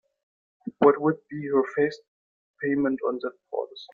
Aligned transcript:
What 0.79 0.99
would 0.99 1.17
be 1.29 1.45
her 1.53 1.61
first 1.75 2.01
payment 2.63 2.97
on 3.07 3.19
that 3.21 3.37
policy? 3.51 3.85